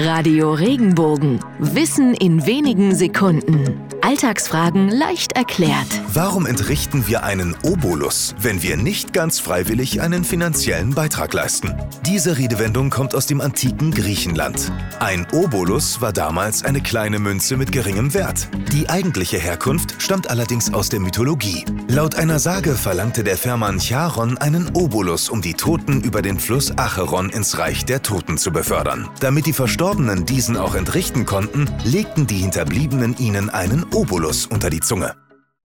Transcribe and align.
Radio 0.00 0.52
Regenbogen. 0.52 1.40
Wissen 1.58 2.14
in 2.14 2.46
wenigen 2.46 2.94
Sekunden. 2.94 3.80
Alltagsfragen 4.02 4.88
leicht 4.88 5.32
erklärt. 5.32 5.86
Warum 6.12 6.46
entrichten 6.46 7.06
wir 7.06 7.24
einen 7.24 7.56
Obolus, 7.62 8.34
wenn 8.40 8.62
wir 8.62 8.76
nicht 8.76 9.12
ganz 9.12 9.40
freiwillig 9.40 10.00
einen 10.00 10.24
finanziellen 10.24 10.94
Beitrag 10.94 11.32
leisten? 11.32 11.74
Diese 12.06 12.38
Redewendung 12.38 12.90
kommt 12.90 13.14
aus 13.14 13.26
dem 13.26 13.40
antiken 13.40 13.90
Griechenland. 13.90 14.72
Ein 15.00 15.26
Obolus 15.32 16.00
war 16.00 16.12
damals 16.12 16.64
eine 16.64 16.80
kleine 16.80 17.18
Münze 17.18 17.56
mit 17.56 17.72
geringem 17.72 18.14
Wert. 18.14 18.48
Die 18.72 18.88
eigentliche 18.88 19.38
Herkunft 19.38 19.94
stammt 19.98 20.30
allerdings 20.30 20.72
aus 20.72 20.88
der 20.88 21.00
Mythologie. 21.00 21.64
Laut 21.88 22.14
einer 22.14 22.38
Sage 22.38 22.74
verlangte 22.74 23.24
der 23.24 23.36
Fährmann 23.36 23.80
Charon 23.80 24.38
einen 24.38 24.70
Obolus, 24.74 25.28
um 25.28 25.42
die 25.42 25.54
Toten 25.54 26.00
über 26.02 26.22
den 26.22 26.38
Fluss 26.38 26.76
Acheron 26.76 27.30
ins 27.30 27.58
Reich 27.58 27.84
der 27.84 28.02
Toten 28.02 28.38
zu 28.38 28.52
befördern. 28.52 29.08
Damit 29.20 29.46
die 29.46 29.52
Verstorbenen 29.52 30.26
diesen 30.26 30.56
auch 30.56 30.74
entrichten 30.74 31.26
konnten, 31.26 31.70
legten 31.84 32.26
die 32.26 32.38
Hinterbliebenen 32.38 33.16
ihnen 33.18 33.50
einen 33.50 33.84
Obolus 33.94 34.46
unter 34.46 34.70
die 34.70 34.80
Zunge. 34.80 35.27